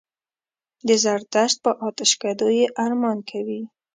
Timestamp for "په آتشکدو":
1.63-2.47